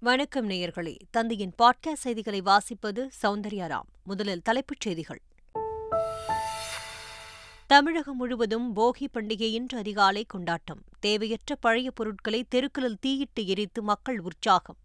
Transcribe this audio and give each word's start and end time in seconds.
வணக்கம் 0.00 0.50
நேயர்களே. 0.50 0.96
தந்தையின் 1.10 1.52
பாட்காஸ்ட் 1.58 1.92
செய்திகளை 1.92 2.42
வாசிப்பது 2.42 3.08
சௌந்தர்யாராம் 3.22 3.88
முதலில் 4.02 4.42
தலைப்புச் 4.42 4.80
செய்திகள். 4.80 5.20
தமிழகம் 7.66 8.16
முழுவதும் 8.16 8.76
போகி 8.76 9.08
பண்டிகை 9.14 9.40
இன்று 9.40 9.78
அதிகாலை 9.78 10.24
கொண்டாட்டம். 10.24 10.82
தேவையற்ற 11.00 11.54
பழைய 11.54 11.90
பொருட்களை 11.90 12.44
தெருக்களில் 12.48 12.98
தீயிட்டு 13.00 13.46
எரித்து 13.46 13.82
மக்கள் 13.82 14.20
உற்சாகம். 14.20 14.76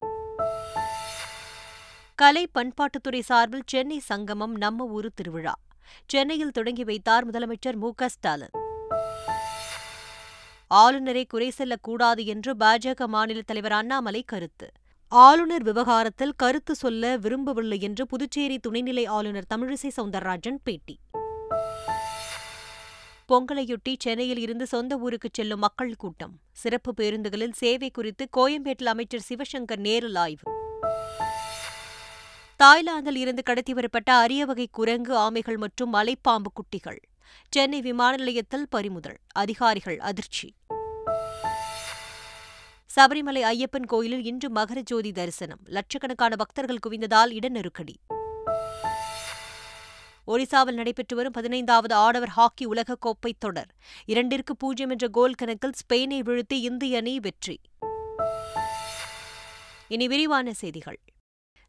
கலை 2.16 2.50
பண்பாட்டுத்துறை 2.56 3.20
சார்பில் 3.20 3.64
சென்னை 3.66 4.00
சங்கமம் 4.00 4.56
நம்ம 4.56 4.86
ஊரு 4.86 5.12
திருவிழா. 5.14 5.56
சென்னையில் 6.08 6.52
தொடங்கி 6.52 6.84
வைத்தார் 6.84 7.30
முதலமைச்சர் 7.30 7.76
மு 7.76 7.94
க 7.94 8.10
ஸ்டாலின். 8.10 8.52
ஆளுநரை 10.68 11.26
குறை 11.26 11.50
செல்லக்கூடாது 11.50 12.26
என்று 12.26 12.56
பாஜக 12.56 13.06
மாநில 13.06 13.42
தலைவர் 13.42 13.72
அண்ணாமலை 13.72 14.24
கருத்து. 14.24 14.72
ஆளுநர் 15.14 15.64
விவகாரத்தில் 15.64 16.34
கருத்து 16.36 16.76
சொல்ல 16.76 17.18
விரும்பவில்லை 17.18 17.82
என்று 17.82 18.08
புதுச்சேரி 18.08 18.60
துணைநிலை 18.68 19.08
ஆளுநர் 19.08 19.46
தமிழிசை 19.56 19.90
சவுந்தரராஜன் 19.98 20.58
பேட்டி. 20.64 21.00
பொங்கலையொட்டி 23.30 23.96
சென்னையில் 24.00 24.38
இருந்து 24.38 24.66
சொந்த 24.66 24.98
ஊருக்கு 24.98 25.30
செல்லும் 25.34 25.60
மக்கள் 25.60 25.96
கூட்டம். 25.96 26.40
சிறப்பு 26.52 26.94
பேருந்துகளில் 26.98 27.52
சேவை 27.52 27.92
குறித்து 27.92 28.28
கோயம்பேட்டில் 28.38 28.86
அமைச்சர் 28.86 29.26
சிவசங்கர் 29.30 29.78
நேரில் 29.78 30.16
ஆய்வு. 30.16 30.52
தாய்லாந்தில் 32.56 33.16
இருந்து 33.16 33.44
கடத்தி 33.44 33.74
வரப்பட்ட 33.74 34.14
அரிய 34.14 34.46
வகை 34.46 34.68
குரங்கு 34.72 35.18
ஆமைகள் 35.18 35.58
மற்றும் 35.58 35.94
மலைப்பாம்பு 35.94 36.52
குட்டிகள். 36.54 37.00
சென்னை 37.50 37.82
விமான 37.82 38.16
நிலையத்தில் 38.16 38.68
பறிமுதல். 38.70 39.18
அதிகாரிகள் 39.32 40.00
அதிர்ச்சி. 40.00 40.54
சபரிமலை 42.96 43.42
ஐயப்பன் 43.42 43.86
கோயிலில் 43.86 44.24
இன்று 44.24 44.52
மகர 44.52 44.82
ஜோதி 44.82 45.12
தரிசனம். 45.12 45.60
லட்சக்கணக்கான 45.66 46.36
பக்தர்கள் 46.36 46.80
குவிந்ததால் 46.88 47.32
இட 47.32 47.50
நெருக்கடி. 47.50 47.96
ஒடிசாவில் 50.28 50.74
நடைபெற்று 50.74 51.16
வரும் 51.16 51.32
பதினைந்தாவது 51.32 51.96
ஆடவர் 51.96 52.30
ஹாக்கி 52.30 52.68
உலகக்கோப்பை 52.68 53.32
தொடர். 53.40 53.68
இரண்டிற்கு 54.06 54.56
பூஜ்ஜியம் 54.56 54.90
என்ற 54.90 55.08
கோல் 55.08 55.34
கணக்கில் 55.34 55.72
ஸ்பெயினை 55.72 56.20
வீழ்த்தி 56.28 56.54
இந்திய 56.54 56.98
அணி 56.98 57.20
வெற்றி. 57.20 57.60
இனி 59.88 60.08
விரிவான 60.08 60.54
செய்திகள். 60.54 61.00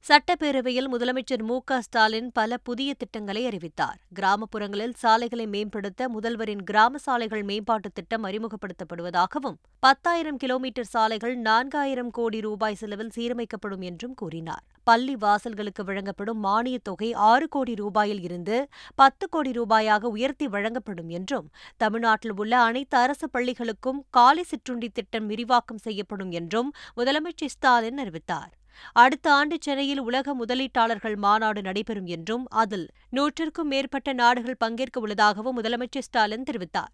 சட்டப்பேரவையில் 0.08 0.88
முதலமைச்சர் 0.92 1.42
மு 1.42 1.60
க 1.64 1.80
ஸ்டாலின் 1.80 2.32
பல 2.32 2.56
புதிய 2.56 2.94
திட்டங்களை 2.94 3.46
அறிவித்தார். 3.46 3.98
கிராமப்புறங்களில் 4.20 4.92
சாலைகளை 4.94 5.46
மேம்படுத்த 5.46 6.08
முதல்வரின் 6.08 6.62
கிராம 6.62 6.98
சாலைகள் 6.98 7.44
மேம்பாட்டுத் 7.44 7.94
திட்டம் 7.94 8.24
அறிமுகப்படுத்தப்படுவதாகவும் 8.24 9.56
பத்தாயிரம் 9.80 10.36
கிலோமீட்டர் 10.36 10.84
சாலைகள் 10.84 11.38
நான்காயிரம் 11.38 12.10
கோடி 12.10 12.40
ரூபாய் 12.40 12.74
செலவில் 12.74 13.10
சீரமைக்கப்படும் 13.16 13.80
என்றும் 13.80 14.14
கூறினார். 14.14 14.62
பள்ளி 14.84 15.14
வாசல்களுக்கு 15.14 15.84
வழங்கப்படும் 15.84 16.44
மானியத் 16.44 16.82
தொகை 16.82 17.12
ஆறு 17.12 17.48
கோடி 17.48 17.74
ரூபாயில் 17.74 18.22
இருந்து 18.22 18.68
பத்து 18.94 19.28
கோடி 19.28 19.50
ரூபாயாக 19.50 20.02
உயர்த்தி 20.02 20.48
வழங்கப்படும் 20.48 21.08
என்றும் 21.08 21.50
தமிழ்நாட்டில் 21.76 22.36
உள்ள 22.36 22.60
அனைத்து 22.60 22.98
அரசு 22.98 23.28
பள்ளிகளுக்கும் 23.32 24.02
காலை 24.10 24.42
சிற்றுண்டி 24.42 24.88
திட்டம் 24.88 25.26
விரிவாக்கம் 25.26 25.78
செய்யப்படும் 25.78 26.30
என்றும் 26.30 26.72
முதலமைச்சர் 26.96 27.54
ஸ்டாலின் 27.56 27.98
அறிவித்தார். 27.98 28.52
அடுத்த 28.92 29.32
ஆண்டு 29.32 29.56
சென்னையில் 29.60 30.00
உலக 30.00 30.34
முதலீட்டாளர்கள் 30.34 31.16
மாநாடு 31.16 31.62
நடைபெறும் 31.62 32.06
என்றும் 32.06 32.44
அதில் 32.48 32.88
நூற்றுக்கும் 33.10 33.68
மேற்பட்ட 33.68 34.12
நாடுகள் 34.12 34.62
பங்கேற்க 34.64 35.00
உள்ளதாகவும் 35.00 35.58
முதலமைச்சர் 35.62 36.06
ஸ்டாலின் 36.08 36.46
தெரிவித்தார். 36.50 36.92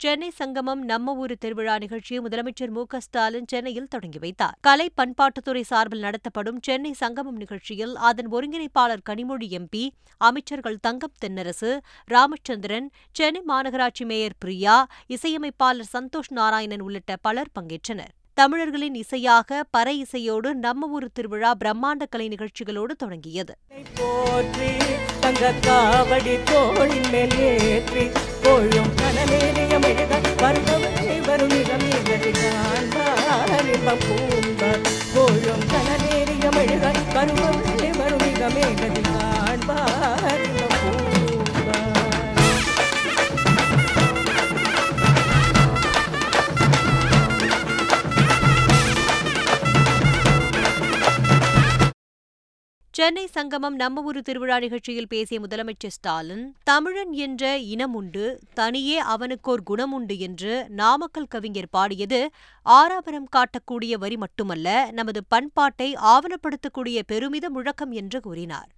சென்னை 0.00 0.28
சங்கமம் 0.30 0.80
நம்ம 0.84 1.12
ஊரு 1.14 1.34
திருவிழா 1.38 1.78
நிகழ்ச்சியை 1.78 2.20
முதலமைச்சர் 2.24 2.72
மு 2.76 2.82
ஸ்டாலின் 2.98 3.48
சென்னையில் 3.48 3.88
தொடங்கி 3.88 4.18
வைத்தார். 4.18 4.56
கலை 4.60 4.86
பண்பாட்டுத்துறை 4.96 5.60
சார்பில் 5.60 6.00
நடத்தப்படும் 6.00 6.58
சென்னை 6.60 6.92
சங்கமம் 6.92 7.36
நிகழ்ச்சியில் 7.36 7.94
அதன் 8.08 8.30
ஒருங்கிணைப்பாளர் 8.32 9.04
கனிமொழி 9.10 9.48
எம்பி 9.58 9.84
அமைச்சர்கள் 10.16 10.82
தங்கம் 10.86 11.14
தென்னரசு 11.24 11.70
ராமச்சந்திரன் 12.04 12.88
சென்னை 13.12 13.42
மாநகராட்சி 13.48 14.06
மேயர் 14.06 14.38
பிரியா 14.38 14.76
இசையமைப்பாளர் 15.06 15.92
சந்தோஷ் 15.92 16.32
நாராயணன் 16.40 16.80
உள்ளிட்ட 16.80 17.16
பலர் 17.16 17.54
பங்கேற்றனர். 17.60 18.12
தமிழர்களின் 18.34 18.94
இசையாக 18.94 19.64
பறை 19.70 19.98
இசையோடு 19.98 20.54
நம்ம 20.54 20.86
ஊர் 20.86 21.06
திருவிழா 21.12 21.54
பிரம்மாண்ட 21.64 22.04
கலை 22.10 22.28
நிகழ்ச்சிகளோடு 22.28 22.96
தொடங்கியது. 22.96 23.56
போற்றி 23.96 24.70
தங்க 25.20 25.52
காவடி 25.66 26.42
தோளின் 26.42 27.10
மேல் 27.10 27.38
கோழும் 28.42 28.90
சென்னை 53.02 53.22
சங்கமம் 53.26 53.76
நம்ம 53.76 54.02
ஊரு 54.02 54.20
திருவிழா 54.22 54.56
நிகழ்ச்சியில் 54.58 55.08
பேசிய 55.08 55.36
முதலமைச்சர் 55.40 55.92
ஸ்டாலின் 55.92 56.44
தமிழன் 56.64 57.12
என்ற 57.24 57.58
இனம் 57.58 57.94
உண்டு 57.94 58.26
தனியே 58.54 58.98
அவனுக்கோர் 59.14 59.64
குணமுண்டு 59.70 60.16
என்று 60.18 60.52
நாமக்கல் 60.80 61.28
கவிஞர் 61.28 61.68
பாடியது 61.70 62.20
ஆராபரம் 62.66 63.28
காட்டக்கூடிய 63.36 63.94
வரி 63.94 64.16
மட்டுமல்ல 64.16 64.76
நமது 64.90 65.22
பண்பாட்டை 65.28 65.88
ஆவணப்படுத்தக்கூடிய 66.12 67.00
பெருமித 67.06 67.50
முழக்கம் 67.50 67.90
என்று 67.92 68.20
கூறினார். 68.20 68.70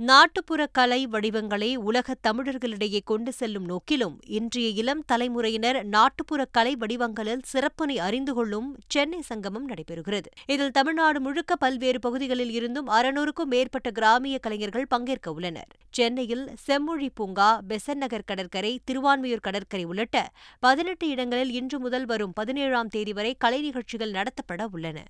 நாட்டுப்புற 0.00 0.66
கலை 0.66 1.06
வடிவங்களை 1.06 1.76
உலகத் 1.76 2.26
தமிழர்களிடையே 2.26 3.00
கொண்டு 3.04 3.32
செல்லும் 3.32 3.64
நோக்கிலும் 3.64 4.18
இன்றைய 4.26 4.68
இளம் 4.68 5.04
தலைமுறையினர் 5.04 5.84
நாட்டுப்புற 5.84 6.44
கலை 6.44 6.76
வடிவங்களில் 6.76 7.40
சிறப்பினை 7.44 7.98
அறிந்து 7.98 8.34
கொள்ளும் 8.34 8.76
சென்னை 8.88 9.20
சங்கமம் 9.20 9.68
நடைபெறுகிறது. 9.68 10.24
இதில் 10.46 10.70
தமிழ்நாடு 10.70 11.20
முழுக்க 11.20 11.56
பல்வேறு 11.56 11.98
பகுதிகளில் 11.98 12.50
இருந்தும் 12.50 12.88
அறுநூறுக்கும் 12.88 13.44
மேற்பட்ட 13.44 13.90
கிராமிய 13.90 14.38
கலைஞர்கள் 14.38 14.86
பங்கேற்க 14.86 15.32
உள்ளனர். 15.32 15.68
சென்னையில் 15.90 16.50
செம்மொழி 16.56 17.10
பூங்கா 17.10 17.60
பெசன் 17.68 17.94
நகர் 17.94 18.24
கடற்கரை 18.26 18.80
திருவான்மையூர் 18.90 19.40
கடற்கரை 19.40 19.84
உள்ளிட்ட 19.84 20.30
பதினெட்டு 20.58 21.08
இடங்களில் 21.08 21.50
இன்று 21.50 21.78
முதல் 21.78 22.04
வரும் 22.04 22.32
பதினேழாம் 22.32 22.88
தேதி 22.88 23.12
வரை 23.12 23.34
கலை 23.38 23.60
நிகழ்ச்சிகள் 23.60 24.10
நடத்தப்பட 24.10 24.66
உள்ளன. 24.70 25.02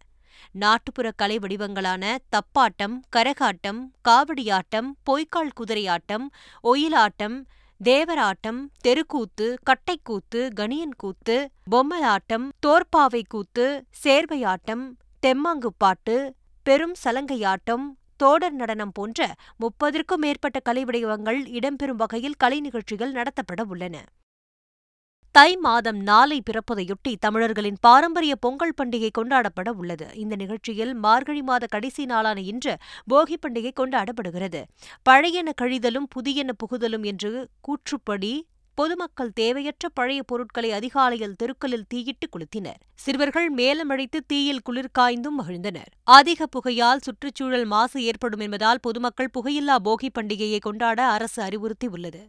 நாட்டுப்புற 0.54 1.10
கலை 1.16 1.38
வடிவங்களான 1.38 2.16
தப்பாட்டம் 2.36 2.96
கரகாட்டம் 3.16 3.80
காவடியாட்டம் 4.08 4.88
பொய்க்கால் 5.10 5.54
குதிரையாட்டம் 5.60 6.26
ஒயிலாட்டம் 6.64 7.36
தேவராட்டம் 7.80 8.60
தெருக்கூத்து 8.80 9.46
கட்டைக்கூத்து 9.70 10.40
கணியன் 10.54 10.96
கூத்து 10.96 11.36
பொம்மலாட்டம் 11.70 12.48
தோற்பாவை 12.66 13.22
கூத்து 13.28 13.66
சேர்வையாட்டம் 14.04 14.84
தெம்மாங்குப்பாட்டு 15.22 16.16
பெரும் 16.66 16.96
சலங்கையாட்டம் 17.04 17.86
தோடர் 18.24 18.52
நடனம் 18.52 18.92
போன்ற 18.92 19.34
முப்பதற்கும் 19.60 20.16
மேற்பட்ட 20.16 20.58
கலை 20.60 20.84
வடிவங்கள் 20.84 21.40
இடம்பெறும் 21.48 21.96
வகையில் 21.96 22.36
கலை 22.36 22.60
நிகழ்ச்சிகள் 22.60 23.12
நடத்தப்பட 23.12 23.62
உள்ளன. 23.64 23.96
தை 25.38 25.56
மாதம் 25.56 26.00
நாளை 26.00 26.42
பிறப்பதையொட்டி 26.42 27.16
தமிழர்களின் 27.20 27.76
பாரம்பரிய 27.80 28.36
பொங்கல் 28.36 28.72
பண்டிகை 28.82 29.10
கொண்டாடப்பட 29.18 29.68
உள்ளது. 29.68 30.06
இந்த 30.14 30.36
நிகழ்ச்சியில் 30.36 30.94
மார்கழி 30.94 31.42
மாத 31.42 31.66
கடைசி 31.66 32.04
நாளான 32.04 32.40
இன்று 32.40 32.76
போகி 33.10 33.36
பண்டிகை 33.46 33.72
கொண்டாடப்படுகிறது. 33.80 34.62
பழையன 35.02 35.52
கழிதலும் 35.60 36.08
புதியன 36.14 36.48
புகுதலும் 36.62 37.04
என்று 37.04 37.48
கூற்றுப்படி 37.60 38.42
பொதுமக்கள் 38.74 39.32
தேவையற்ற 39.32 39.88
பழைய 39.88 40.22
பொருட்களை 40.22 40.72
அதிகாலையில் 40.72 41.36
தெருக்களில் 41.36 41.86
தீயிட்டு 41.88 42.28
கொளுத்தினர். 42.28 42.80
சிறுவர்கள் 42.94 43.54
மேலமழைத்து 43.54 44.20
தீயில் 44.26 44.62
குளிர் 44.62 44.94
காய்ந்தும் 44.98 45.38
மகிழ்ந்தனர். 45.42 45.92
அதிக 46.04 46.46
புகையால் 46.46 46.98
சுற்றுச்சூழல் 46.98 47.64
மாசு 47.64 48.04
ஏற்படும் 48.04 48.40
என்பதால் 48.40 48.80
பொதுமக்கள் 48.80 49.34
புகையில்லா 49.38 49.78
போகி 49.84 50.08
பண்டிகையை 50.18 50.58
கொண்டாட 50.58 51.06
அரசு 51.06 51.42
அறிவுறுத்தியுள்ளது. 51.42 52.24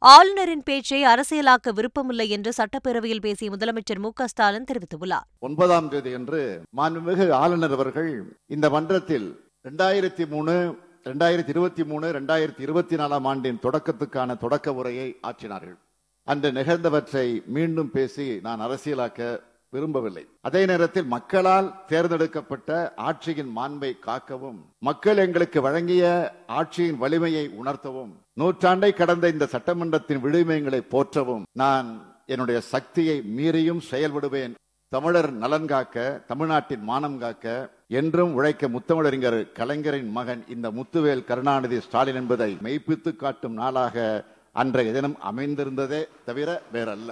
ஆளுநரின் 0.00 0.62
பேச்சை 0.62 1.04
அரசியலாக்க 1.04 1.72
விருப்பமில்லை 1.74 2.28
என்று 2.28 2.52
சட்டப்பேரவையில் 2.56 3.20
பேசிய 3.20 3.50
முதலமைச்சர் 3.50 3.98
மு 3.98 4.10
ஸ்டாலின் 4.24 4.64
தெரிவித்துள்ளார். 4.64 5.26
ஒன்பதாம் 5.38 5.88
தேதி 5.88 6.14
அன்று 6.14 6.62
மாண்புமிகு 6.76 7.30
ஆளுநர் 7.30 7.72
அவர்கள் 7.72 8.36
இந்த 8.46 8.70
மன்றத்தில் 8.70 9.40
இரண்டாயிரத்தி 9.64 10.28
மூணு 10.28 10.76
இரண்டாயிரத்தி 11.04 11.48
இருபத்தி 11.48 11.84
மூணு 11.84 12.10
இரண்டாயிரத்தி 12.12 12.60
இருபத்தி 12.60 12.96
நாலாம் 12.96 13.26
ஆண்டின் 13.26 13.58
தொடக்கத்துக்கான 13.62 14.36
தொடக்க 14.36 14.74
உரையை 14.74 15.16
ஆற்றினார்கள். 15.22 15.76
அன்று 16.24 16.52
நிகழ்ந்தவற்றை 16.52 17.44
மீண்டும் 17.46 17.90
பேசி 17.90 18.40
நான் 18.42 18.60
அரசியலாக்க 18.60 19.40
விரும்பவில்லை. 19.68 20.26
அதே 20.40 20.66
நேரத்தில் 20.66 21.04
மக்களால் 21.04 21.84
தேர்ந்தெடுக்கப்பட்ட 21.86 22.92
ஆட்சியின் 22.96 23.52
மாண்பை 23.56 23.92
காக்கவும் 24.06 24.60
மக்கள் 24.78 25.16
எங்களுக்கு 25.16 25.60
வழங்கிய 25.60 26.34
ஆட்சியின் 26.48 26.96
வலிமையை 26.96 27.50
உணர்த்தவும் 27.64 28.14
நூற்றாண்டை 28.40 28.88
கடந்த 28.94 29.26
இந்த 29.28 29.44
சட்டமன்றத்தின் 29.52 30.20
விழுமியங்களை 30.24 30.80
போற்றவும் 30.94 31.44
நான் 31.52 31.88
என்னுடைய 32.26 32.60
சக்தியை 32.72 33.22
மீறியும் 33.36 33.80
செயல்படுவேன். 33.90 34.54
தமிழர் 34.88 35.30
நலன் 35.42 35.66
காக்க 35.66 36.22
தமிழ்நாட்டின் 36.26 36.82
மானம் 36.82 37.18
காக்க 37.18 37.70
என்றும் 37.88 38.34
உழைக்க 38.34 38.68
முத்தமிழறிஞர் 38.68 39.38
கலைஞரின் 39.52 40.10
மகன் 40.10 40.42
இந்த 40.48 40.70
முத்துவேல் 40.70 41.24
கருணாநிதி 41.24 41.80
ஸ்டாலின் 41.80 42.14
என்பதை 42.14 42.50
மெய்ப்பித்து 42.62 43.16
காட்டும் 43.16 43.52
நாளாக 43.52 44.24
அன்றைய 44.52 44.92
தினம் 44.92 45.16
அமைந்திருந்ததே 45.30 46.02
தவிர 46.24 46.62
வேறல்ல. 46.72 47.10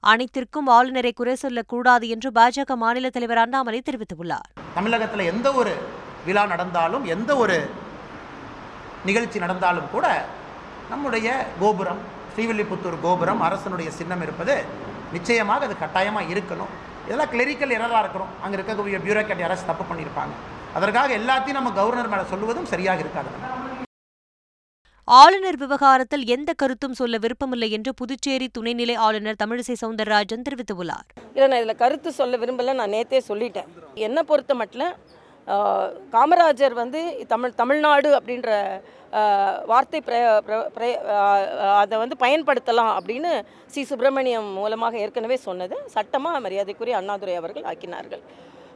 அனைத்திற்கும் 0.00 0.66
ஆளுநரை 0.66 1.12
குறை 1.12 1.34
சொல்லக்கூடாது 1.34 2.08
என்று 2.08 2.30
பாஜக 2.30 2.76
மாநில 2.76 3.10
தலைவர் 3.10 3.38
அண்ணாமலை 3.38 3.82
தெரிவித்துள்ளார். 3.84 4.50
தமிழகத்தில் 4.74 5.30
எந்த 5.32 5.52
ஒரு 5.52 5.74
விழா 6.26 6.46
நடந்தாலும் 6.46 7.04
எந்த 7.04 7.36
ஒரு 7.36 7.58
நிகழ்ச்சி 9.08 9.38
நடந்தாலும் 9.44 9.90
கூட 9.94 10.06
நம்முடைய 10.92 11.28
கோபுரம் 11.60 12.02
ஸ்ரீவில்லிபுத்தூர் 12.32 12.98
கோபுரம் 13.06 13.40
அரசனுடைய 13.46 13.90
சின்னம் 13.98 14.22
இருப்பது 14.26 14.56
நிச்சயமாக 15.14 15.64
அது 15.66 15.74
கட்டாயமாக 15.82 16.32
இருக்கணும். 16.34 16.72
இதெல்லாம் 17.06 17.32
கிளரிக்கல் 17.32 17.74
எரராக 17.76 18.02
இருக்கணும். 18.04 18.32
அங்கே 18.42 18.56
இருக்கக்கூடிய 18.58 18.96
பியூரோக்ராட் 19.04 19.42
யாராச்சும் 19.44 19.70
தப்பு 19.72 19.84
பண்ணியிருப்பாங்க 19.90 20.34
அதற்காக 20.78 21.12
எல்லாத்தையும் 21.20 21.58
நம்ம 21.58 21.72
கவர்னர் 21.80 22.12
மேலே 22.14 22.24
சொல்லுவதும் 22.32 22.70
சரியாக 22.72 23.04
இருக்காது. 23.04 23.30
ஆளுநர் 25.08 25.58
விவகாரத்தில் 25.60 26.24
எந்த 26.34 26.50
கருத்தும் 26.60 26.96
சொல்ல 27.00 27.18
விருப்பமில்லை 27.24 27.68
என்று 27.76 27.90
புதுச்சேரி 28.00 28.46
துணைநிலை 28.58 28.96
ஆளுநர் 29.06 29.40
தமிழிசை 29.42 29.74
சவுந்தரராஜன் 29.82 30.46
தெரிவித்துள்ளார். 30.48 31.06
இல்லை 31.34 31.48
நான் 31.52 31.62
இதில் 31.62 31.80
கருத்து 31.82 32.12
சொல்ல 32.18 32.36
விரும்பல 32.42 32.74
நான் 32.80 32.94
நேத்தே 32.96 33.20
சொல்லிட்டேன். 33.28 33.68
என்னை 34.06 34.22
பொறுத்த 34.30 34.54
மட்டும் 34.62 34.92
காமராஜர் 35.46 36.72
வந்து 36.72 37.24
தமிழ் 37.28 37.54
தமிழ்நாடு 37.54 38.08
அப்படின்ற 38.18 38.80
வார்த்தை 39.66 40.02
பிர 40.06 40.40
பிர- 40.76 41.00
அதை 41.82 41.98
வந்து 41.98 42.16
பயன்படுத்தலாம் 42.20 42.96
அப்படின்னு 42.96 43.42
சி. 43.66 43.84
சுப்பிரமணியம் 43.84 44.44
மூலமாக 44.44 44.98
ஏற்கனவே 44.98 45.36
சொன்னது. 45.36 45.76
சட்டமாக 45.86 46.40
மரியாதைக்குரிய 46.40 46.96
அண்ணாதுரை 46.96 47.34
அவர்கள் 47.34 47.62
ஆக்கினார்கள். 47.62 48.22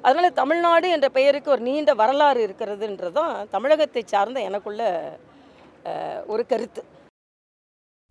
அதனால் 0.03 0.33
தமிழ்நாடு 0.33 0.91
என்ற 0.91 1.09
பெயருக்கு 1.09 1.51
ஒரு 1.51 1.61
நீண்ட 1.61 1.95
வரலாறு 1.95 2.41
இருக்கிறதுன்றது 2.47 3.13
தான் 3.13 3.49
தமிழகத்தை 3.51 4.03
சார்ந்த 4.07 4.41
எனக்குள்ள 4.41 5.11
ஒரு 6.27 6.47
கருத்து. 6.47 6.85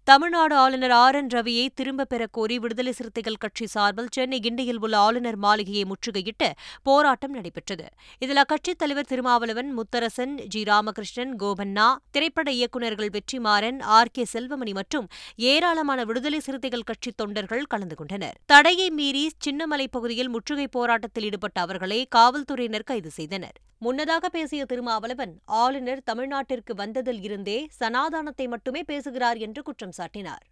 தமிழ்நாடு 0.09 0.55
ஆளுநர் 0.55 0.91
ஆர் 0.91 1.15
என் 1.15 1.27
ரவியை 1.27 1.67
திரும்பப் 1.73 2.09
பெறக் 2.09 2.33
கோரி 2.33 2.59
விடுதலை 2.59 2.91
சிறுத்தைகள் 2.91 3.33
கட்சி 3.33 3.65
சார்பில் 3.65 4.07
சென்னை 4.11 4.39
கிண்டியில் 4.39 4.77
உள்ள 4.79 4.97
ஆளுநர் 4.97 5.35
மாளிகையை 5.35 5.83
முற்றுகையிட்டு 5.83 6.51
போராட்டம் 6.83 7.31
நடைபெற்றது. 7.31 7.85
இதில் 8.19 8.35
அக்கட்சித் 8.35 8.77
தலைவர் 8.77 9.05
திருமாவளவன் 9.05 9.79
முத்தரசன் 9.79 10.35
ஜி. 10.45 10.63
ராமகிருஷ்ணன் 10.63 11.35
கோபண்ணா 11.39 11.95
திரைப்பட 12.11 12.51
இயக்குநர்கள் 12.51 13.09
வெற்றிமாறன் 13.09 13.81
ஆர். 13.81 14.09
கே. 14.11 14.25
செல்வமணி 14.33 14.73
மற்றும் 14.73 15.07
ஏராளமான 15.35 16.03
விடுதலை 16.03 16.39
சிறுத்தைகள் 16.39 16.81
கட்சி 16.81 17.11
தொண்டர்கள் 17.11 17.63
கலந்து 17.63 17.95
கொண்டனர். 17.95 18.37
தடையை 18.45 18.89
மீறி 18.89 19.31
சின்னமலை 19.45 19.87
பகுதியில் 19.91 20.29
முற்றுகை 20.29 20.67
போராட்டத்தில் 20.67 21.23
ஈடுபட்ட 21.23 21.61
அவர்களை 21.61 22.07
காவல்துறையினர் 22.09 22.83
கைது 22.83 23.09
செய்தனர். 23.09 23.67
முன்னதாக 23.81 24.29
பேசிய 24.29 24.65
திருமாவளவன் 24.65 25.33
ஆளுநர் 25.45 26.01
தமிழ்நாட்டிற்கு 26.03 26.73
வந்ததில் 26.75 27.21
இருந்தே 27.21 27.67
சனாதானத்தை 27.79 28.47
மட்டுமே 28.47 28.83
பேசுகிறார் 28.83 29.37
என்று 29.37 29.61
குற்றம் 29.63 29.93
சாட்டினார். 29.97 30.43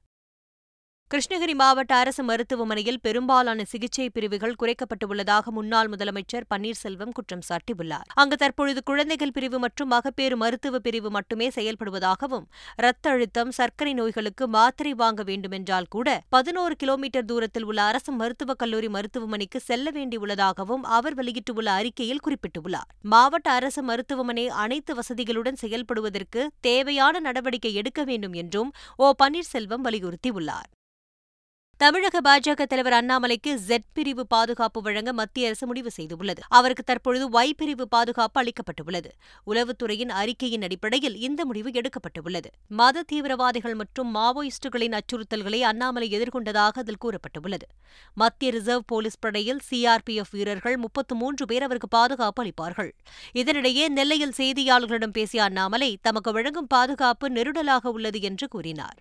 கிருஷ்ணகிரி 1.13 1.53
மாவட்ட 1.53 1.95
அரசு 1.95 2.23
மருத்துவமனையில் 2.23 2.99
பெரும்பாலான 3.01 3.63
சிகிச்சை 3.63 4.09
பிரிவுகள் 4.09 4.55
குறைக்கப்பட்டுள்ளதாக 4.63 5.43
முன்னாள் 5.43 5.89
முதலமைச்சர் 5.89 6.45
பன்னீர்செல்வம் 6.55 7.11
குற்றம் 7.11 7.41
சாட்டியுள்ளார். 7.49 8.07
அங்கு 8.13 8.35
தற்பொழுது 8.35 8.83
குழந்தைகள் 8.83 9.31
பிரிவு 9.31 9.59
மற்றும் 9.59 9.87
மகப்பேறு 9.87 10.37
மருத்துவ 10.37 10.79
பிரிவு 10.79 11.09
மட்டுமே 11.09 11.49
செயல்படுவதாகவும் 11.49 12.43
இரத்த 12.77 13.09
அழுத்தம் 13.09 13.51
சர்க்கரை 13.51 13.93
நோய்களுக்கு 13.93 14.47
மாத்திரை 14.47 14.93
வாங்க 14.93 15.23
வேண்டுமென்றால் 15.23 15.85
கூட 15.89 16.21
பதினோரு 16.29 16.75
கிலோமீட்டர் 16.75 17.25
தூரத்தில் 17.25 17.63
உள்ள 17.63 17.81
அரசு 17.81 18.11
மருத்துவக் 18.11 18.57
கல்லூரி 18.57 18.89
மருத்துவமனைக்கு 18.89 19.59
செல்ல 19.59 19.91
வேண்டியுள்ளதாகவும் 19.91 20.81
அவர் 20.81 21.13
வெளியிட்டுள்ள 21.13 21.71
அறிக்கையில் 21.71 22.23
குறிப்பிட்டுள்ளார். 22.27 22.89
மாவட்ட 23.01 23.51
அரசு 23.51 23.83
மருத்துவமனை 23.83 24.47
அனைத்து 24.47 24.95
வசதிகளுடன் 24.95 25.61
செயல்படுவதற்கு 25.61 26.47
தேவையான 26.61 27.19
நடவடிக்கை 27.19 27.73
எடுக்க 27.73 28.03
வேண்டும் 28.03 28.33
என்றும் 28.33 28.71
ஓ 28.95 29.13
பன்னீர்செல்வம் 29.23 29.83
வலியுறுத்தியுள்ளார். 29.83 30.75
தமிழக 31.81 32.21
பாஜக 32.21 32.65
தலைவர் 32.65 32.93
அண்ணாமலைக்கு 32.93 33.53
ஜெட் 33.53 33.85
பிரிவு 33.93 34.27
பாதுகாப்பு 34.27 34.81
வழங்க 34.81 35.13
மத்திய 35.13 35.47
அரசு 35.47 35.65
முடிவு 35.65 35.89
செய்துள்ளது. 35.97 36.41
அவருக்கு 36.49 36.83
தற்பொழுது 36.83 37.25
ஒய் 37.29 37.53
பிரிவு 37.57 37.87
பாதுகாப்பு 37.87 38.41
அளிக்கப்பட்டுள்ளது. 38.41 39.09
உளவுத்துறையின் 39.47 40.09
அறிக்கையின் 40.09 40.61
அடிப்படையில் 40.61 41.15
இந்த 41.15 41.45
முடிவு 41.45 41.69
எடுக்கப்பட்டுள்ளது. 41.69 42.45
மத 42.67 43.03
தீவிரவாதிகள் 43.03 43.75
மற்றும் 43.75 44.15
மாவோயிஸ்டுகளின் 44.15 44.99
அச்சுறுத்தல்களை 44.99 45.59
அண்ணாமலை 45.59 46.09
எதிர்கொண்டதாக 46.19 46.83
அதில் 46.83 47.01
கூறப்பட்டுள்ளது. 47.05 47.67
மத்திய 48.13 48.51
ரிசர்வ் 48.51 48.85
போலீஸ் 48.85 49.19
படையில் 49.19 49.59
சிஆர்பிஎஃப் 49.69 50.31
வீரர்கள் 50.31 50.77
முப்பத்து 50.77 51.15
மூன்று 51.15 51.45
பேர் 51.45 51.63
அவருக்கு 51.63 51.87
பாதுகாப்பு 51.87 52.43
அளிப்பார்கள். 52.43 52.91
இதனிடையே 53.33 53.87
நெல்லையில் 53.87 54.37
செய்தியாளர்களிடம் 54.37 55.17
பேசிய 55.19 55.43
அண்ணாமலை 55.43 55.97
தமக்கு 56.01 56.31
வழங்கும் 56.31 56.67
பாதுகாப்பு 56.67 57.29
நெருடலாக 57.29 57.87
உள்ளது 57.87 58.21
என்று 58.21 58.47
கூறினார். 58.47 58.97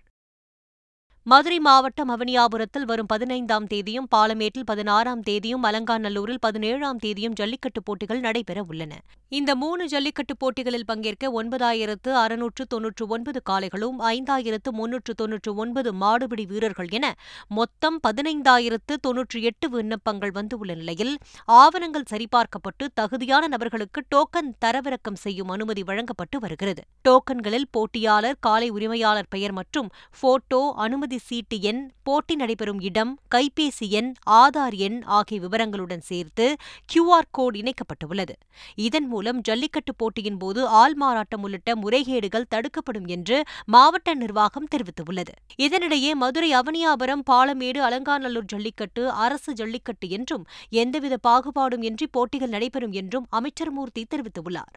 மதுரை 1.31 1.55
மாவட்டம் 1.59 2.11
அவனியாபுரத்தில் 2.13 2.85
வரும் 2.85 3.07
பதினைந்தாம் 3.07 3.65
தேதியும் 3.67 4.05
பாலமேட்டில் 4.15 4.65
பதினாறாம் 4.65 5.21
தேதியும் 5.21 5.63
அலங்காநல்லூரில் 5.63 6.39
பதினேழாம் 6.39 6.97
தேதியும் 6.97 7.33
ஜல்லிக்கட்டு 7.33 7.81
போட்டிகள் 7.83 8.19
நடைபெற 8.19 8.63
உள்ளன. 8.63 8.93
இந்த 9.31 9.51
மூணு 9.55 9.85
ஜல்லிக்கட்டு 9.87 10.33
போட்டிகளில் 10.37 10.85
பங்கேற்க 10.85 11.31
ஒன்பதாயிரத்து 11.39 12.11
அறுநூற்று 12.21 12.65
தொன்னூற்று 12.65 13.07
ஒன்பது 13.07 13.41
காளைகளும் 13.49 13.97
ஐந்தாயிரத்து 14.11 14.71
முன்னூற்று 14.71 15.13
தொன்னூற்று 15.13 15.53
ஒன்பது 15.55 15.91
மாடுபிடி 15.93 16.45
வீரர்கள் 16.51 16.89
என 16.89 17.09
மொத்தம் 17.49 17.97
பதினைந்தாயிரத்து 18.07 18.95
தொன்னூற்றி 19.07 19.41
எட்டு 19.41 19.69
விண்ணப்பங்கள் 19.69 20.31
வந்துள்ள 20.31 20.75
நிலையில் 20.75 21.13
ஆவணங்கள் 21.45 22.07
சரிபார்க்கப்பட்டு 22.13 22.87
தகுதியான 22.93 23.43
நபர்களுக்கு 23.47 24.01
டோக்கன் 24.15 24.53
தரவிறக்கம் 24.65 25.21
செய்யும் 25.25 25.53
அனுமதி 25.57 25.83
வழங்கப்பட்டு 25.83 26.39
வருகிறது. 26.39 26.81
டோக்கன்களில் 27.09 27.69
போட்டியாளர் 27.71 28.39
காலை 28.39 28.69
உரிமையாளர் 28.69 29.31
பெயர் 29.35 29.57
மற்றும் 29.59 29.91
போட்டோ 30.19 30.63
அனுமதி 30.77 31.15
சீட்டு 31.19 31.61
எண் 31.61 31.91
போட்டி 32.03 32.35
நடைபெறும் 32.35 32.79
இடம் 32.79 33.19
கைபேசி 33.35 33.87
எண் 33.89 34.13
ஆதார் 34.29 34.75
எண் 34.77 35.01
ஆகிய 35.01 35.41
விவரங்களுடன் 35.41 36.03
சேர்த்து 36.09 36.55
கியூஆர் 36.93 37.29
கோடு 37.31 37.59
இணைக்கப்பட்டுள்ளது. 37.59 38.33
இதன் 38.75 39.07
மூலம் 39.07 39.41
ஜல்லிக்கட்டு 39.41 39.95
போட்டியின் 39.95 40.37
போது 40.37 40.67
ஆள் 40.67 40.93
மாறாட்டம் 40.93 41.43
உள்ளிட்ட 41.43 41.75
முறைகேடுகள் 41.75 42.49
தடுக்கப்படும் 42.49 43.05
என்று 43.05 43.43
மாவட்ட 43.65 44.13
நிர்வாகம் 44.13 44.67
தெரிவித்துள்ளது. 44.75 45.35
இதனிடையே 45.57 46.13
மதுரை 46.13 46.51
அவனியாபுரம் 46.53 47.25
பாலமேடு 47.31 47.81
அலங்காநல்லூர் 47.81 48.45
ஜல்லிக்கட்டு 48.45 49.11
அரசு 49.11 49.53
ஜல்லிக்கட்டு 49.53 50.09
என்றும் 50.09 50.45
எந்தவித 50.69 51.17
பாகுபாடும் 51.27 51.81
இன்றி 51.81 52.07
போட்டிகள் 52.07 52.49
நடைபெறும் 52.49 52.91
என்றும் 52.91 53.25
அமைச்சர் 53.29 53.71
மூர்த்தி 53.71 54.05
தெரிவித்துள்ளார். 54.15 54.75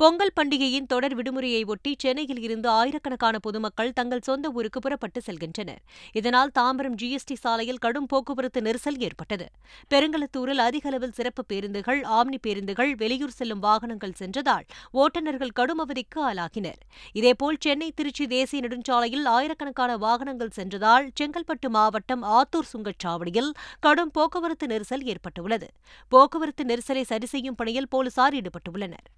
பொங்கல் 0.00 0.32
பண்டிகையின் 0.38 0.86
தொடர் 0.86 1.14
விடுமுறையை 1.18 1.66
ஒட்டி 1.66 1.92
சென்னையில் 1.98 2.40
இருந்து 2.40 2.68
ஆயிரக்கணக்கான 2.68 3.36
பொதுமக்கள் 3.38 3.92
தங்கள் 3.92 4.20
சொந்த 4.20 4.50
ஊருக்கு 4.50 4.80
புறப்பட்டு 4.80 5.20
செல்கின்றனர். 5.26 5.80
இதனால் 6.12 6.50
தாம்பரம் 6.58 6.96
ஜிஎஸ்டி 7.02 7.36
சாலையில் 7.44 7.80
கடும் 7.84 8.06
போக்குவரத்து 8.06 8.60
நெரிசல் 8.60 8.98
ஏற்பட்டது. 9.06 9.46
பெருங்கலத்தூரில் 9.94 10.62
அதிக 10.66 10.88
அளவில் 10.88 11.12
சிறப்பு 11.12 11.44
பேருந்துகள் 11.44 12.00
ஆம்னி 12.18 12.40
பேருந்துகள் 12.42 12.94
வெளியூர் 12.94 13.34
செல்லும் 13.38 13.58
வாகனங்கள் 13.58 14.14
சென்றதால் 14.20 14.66
ஓட்டுநர்கள் 14.92 15.56
கடும் 15.60 15.82
அவதிக்கு 15.86 16.20
ஆளாகினர். 16.28 16.80
இதேபோல் 17.12 17.60
சென்னை 17.60 17.90
திருச்சி 17.90 18.26
தேசிய 18.26 18.68
நெடுஞ்சாலையில் 18.68 19.26
ஆயிரக்கணக்கான 19.36 19.96
வாகனங்கள் 19.96 20.56
சென்றதால் 20.60 21.10
செங்கல்பட்டு 21.20 21.70
மாவட்டம் 21.70 22.22
ஆத்தூர் 22.38 22.72
சுங்கச்சாவடியில் 22.72 23.52
கடும் 23.80 24.10
போக்குவரத்து 24.10 24.66
நெரிசல் 24.66 25.06
ஏற்பட்டுள்ளது. 25.12 25.70
போக்குவரத்து 26.08 26.64
நெரிசலை 26.64 27.04
சரி 27.12 27.26
செய்யும் 27.26 27.54
பணியில் 27.54 27.88
போலீசார் 27.88 28.34
ஈடுபட்டுள்ளனர். 28.34 29.08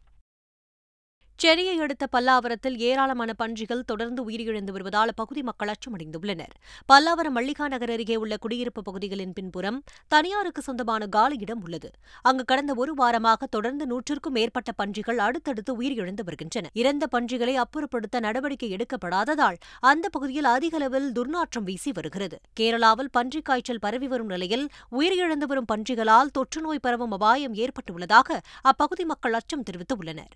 சென்னையை 1.40 1.78
அடுத்த 1.78 2.07
பல்லாவரத்தில் 2.12 2.76
ஏராளமான 2.76 3.33
பன்றிகள் 3.33 3.85
தொடர்ந்து 3.85 4.30
உயிரிழந்து 4.30 4.71
வருவதால் 4.71 5.09
அப்பகுதி 5.09 5.42
மக்கள் 5.42 5.71
அச்சமடைந்துள்ளனர். 5.71 6.54
பல்லாவரம் 6.92 7.30
மல்லிகா 7.30 7.68
நகர் 7.68 7.90
அருகே 7.90 8.16
உள்ள 8.16 8.37
குடியிருப்பு 8.37 8.83
பகுதிகளின் 8.83 9.33
பின்புறம் 9.33 9.83
தனியாருக்கு 10.09 10.62
சொந்தமான 10.62 11.07
காலியிடம் 11.07 11.62
உள்ளது. 11.62 11.90
அங்கு 12.23 12.45
கடந்த 12.45 12.75
ஒரு 12.75 12.95
வாரமாக 12.99 13.47
தொடர்ந்து 13.50 13.87
நூற்றுக்கும் 13.87 14.33
மேற்பட்ட 14.33 14.73
பன்றிகள் 14.73 15.18
அடுத்தடுத்து 15.18 15.83
உயிரிழந்து 15.83 16.25
வருகின்றன. 16.25 16.68
இறந்த 16.73 17.07
பன்றிகளை 17.07 17.59
அப்புறப்படுத்த 17.59 18.21
நடவடிக்கை 18.21 18.76
எடுக்கப்படாததால் 18.76 19.57
அந்த 19.80 20.09
பகுதியில் 20.09 20.45
அதிக 20.45 20.76
அளவில் 20.76 21.12
துர்நாற்றம் 21.12 21.62
வீசி 21.62 21.92
வருகிறது. 21.92 22.38
கேரளாவில் 22.61 23.11
பன்றிக் 23.11 23.45
காய்ச்சல் 23.45 23.78
பரவி 23.78 24.09
வரும் 24.09 24.26
நிலையில் 24.26 24.68
உயிரிழந்து 24.92 25.47
வரும் 25.47 25.71
பன்றிகளால் 25.73 26.30
தொற்றுநோய் 26.38 26.83
பரவும் 26.83 27.11
அபாயம் 27.11 27.54
ஏற்பட்டுள்ளதாக 27.54 28.40
அப்பகுதி 28.61 29.04
மக்கள் 29.04 29.33
அச்சம் 29.33 29.62
தெரிவித்துள்ளனர். 29.62 30.35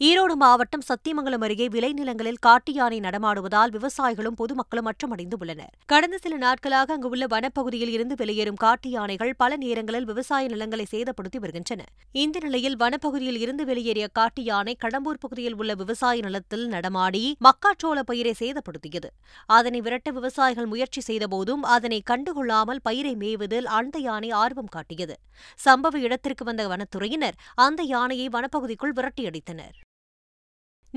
ஈரோடு 0.00 0.34
மாவட்டம் 0.34 0.84
சத்தியமங்கலம் 0.88 1.40
அருகே 1.40 1.66
விளைநிலங்களில் 1.68 2.38
காட்டு 2.40 2.72
யானை 2.72 3.00
நடமாடுவதால் 3.00 3.70
விவசாயிகளும் 3.70 4.38
பொதுமக்களும் 4.40 4.84
அச்சமடைந்து 4.84 5.36
உள்ளனர். 5.40 5.70
கடந்த 5.86 6.18
சில 6.18 6.36
நாட்களாக 6.36 6.92
அங்கு 6.92 7.08
உள்ள 7.08 7.26
வனப்பகுதியில் 7.26 7.88
இருந்து 7.88 8.14
வெளியேறும் 8.14 8.54
காட்டு 8.54 8.90
யானைகள் 8.90 9.34
பல 9.36 9.56
நேரங்களில் 9.56 10.04
விவசாய 10.04 10.48
நிலங்களை 10.48 10.86
சேதப்படுத்தி 10.90 11.36
வருகின்றன. 11.36 11.84
இந்த 12.12 12.38
நிலையில் 12.38 12.76
வனப்பகுதியில் 12.76 13.38
இருந்து 13.38 13.64
வெளியேறிய 13.64 14.08
காட்டு 14.08 14.42
யானை 14.42 14.76
கடம்பூர் 14.84 15.20
பகுதியில் 15.20 15.54
உள்ள 15.54 15.74
விவசாய 15.74 16.20
நிலத்தில் 16.20 16.68
நடமாடி 16.68 17.32
மக்காச்சோள 17.48 18.00
பயிரை 18.00 18.34
சேதப்படுத்தியது. 18.38 19.10
அதனை 19.46 19.80
விரட்ட 19.80 20.10
விவசாயிகள் 20.10 20.66
முயற்சி 20.66 21.00
செய்தபோதும் 21.00 21.62
அதனை 21.62 22.02
கண்டுகொள்ளாமல் 22.10 22.82
பயிரை 22.82 23.14
மேய்வதில் 23.14 23.64
அந்த 23.64 23.98
யானை 23.98 24.30
ஆர்வம் 24.30 24.74
காட்டியது. 24.76 25.16
சம்பவ 25.64 25.96
இடத்திற்கு 25.98 26.44
வந்த 26.44 26.68
வனத்துறையினர் 26.68 27.38
அந்த 27.54 27.82
யானையை 27.82 28.28
வனப்பகுதிக்குள் 28.28 28.96
விரட்டியடித்தனர். 28.96 29.83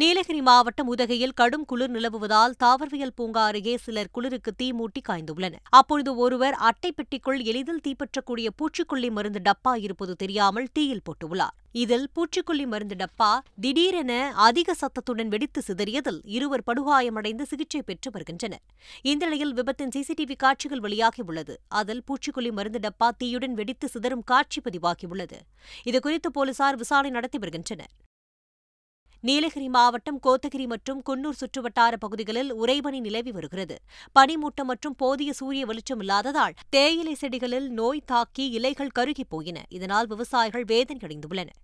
நீலகிரி 0.01 0.41
மாவட்டம் 0.47 0.89
உதகையில் 0.93 1.33
கடும் 1.39 1.63
குளிர் 1.69 1.91
நிலவுவதால் 1.93 2.51
தாவரவியல் 2.63 3.13
பூங்கா 3.15 3.43
அருகே 3.45 3.73
சிலர் 3.85 4.11
குளிருக்கு 4.15 4.51
தீ 4.59 4.67
மூட்டி 4.79 5.01
காய்ந்துள்ளனர். 5.07 5.63
அப்பொழுது 5.79 6.11
ஒருவர் 6.23 6.55
அட்டை 6.67 6.91
பெட்டிக்குள் 6.97 7.39
எளிதில் 7.51 7.81
தீப்பற்றக்கூடிய 7.85 8.47
பூச்சிக்கொல்லி 8.59 9.09
மருந்து 9.11 9.41
டப்பா 9.47 9.73
இருப்பது 9.85 10.15
தெரியாமல் 10.15 10.67
தீயில் 10.73 11.03
போட்டுள்ளார். 11.07 11.55
இதில் 11.83 12.07
பூச்சிக்கொல்லி 12.15 12.65
மருந்து 12.73 12.95
டப்பா 13.01 13.31
திடீரென 13.65 14.13
அதிக 14.47 14.75
சத்தத்துடன் 14.83 15.27
வெடித்து 15.27 15.61
சிதறியதில் 15.67 16.21
இருவர் 16.37 16.67
படுகாயமடைந்து 16.69 17.47
சிகிச்சை 17.51 17.81
பெற்று 17.81 18.11
வருகின்றனர். 18.11 18.63
இந்த 19.11 19.25
நிலையில் 19.25 19.53
விபத்தின் 19.61 19.93
சிசிடிவி 19.97 20.37
காட்சிகள் 20.45 20.83
வெளியாகியுள்ளது 20.87 21.55
அதில் 21.81 22.03
பூச்சிக்கொல்லி 22.09 22.51
மருந்து 22.59 22.81
டப்பா 22.87 23.09
தீயுடன் 23.23 23.55
வெடித்து 23.61 23.89
சிதறும் 23.95 24.27
காட்சி 24.33 24.61
பதிவாகியுள்ளது 24.67 25.39
இதுகுறித்து 25.91 26.31
போலீசார் 26.39 26.79
விசாரணை 26.83 27.13
நடத்தி 27.17 27.39
வருகின்றனர். 27.45 27.93
நீலகிரி 29.27 29.67
மாவட்டம் 29.69 30.19
கோத்தகிரி 30.27 30.65
மற்றும் 30.65 30.99
குன்னூர் 31.09 31.39
சுற்றுவட்டார 31.39 31.93
பகுதிகளில் 31.99 32.51
உறைபனி 32.53 32.99
நிலவி 32.99 33.31
வருகிறது. 33.31 33.75
பனிமூட்டம் 34.19 34.69
மற்றும் 34.71 34.95
போதிய 34.97 35.33
சூரிய 35.33 35.65
வெளிச்சம் 35.65 35.99
இல்லாததால் 35.99 36.57
தேயிலை 36.69 37.15
செடிகளில் 37.21 37.69
நோய் 37.79 38.05
தாக்கி 38.05 38.45
இலைகள் 38.49 38.95
கருகிப் 38.99 39.29
போயின. 39.29 39.65
இதனால் 39.69 40.07
விவசாயிகள் 40.07 40.67
வேதனையடைந்துள்ளனர். 40.73 41.57